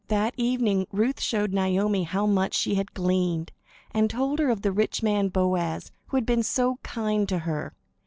That 0.07 0.33
evening, 0.35 0.87
Ruth 0.91 1.21
showed 1.21 1.53
Naomi 1.53 2.05
how 2.05 2.25
much 2.25 2.55
she 2.55 2.73
had 2.73 2.95
gleaned, 2.95 3.51
and 3.91 4.09
told 4.09 4.39
her 4.39 4.49
of 4.49 4.63
the 4.63 4.71
rich 4.71 5.03
man 5.03 5.27
Boaz, 5.27 5.91
who 6.07 6.17
had 6.17 6.25
been 6.25 6.41
so 6.41 6.77
kind 6.81 7.29
to 7.29 7.37
her. 7.37 7.75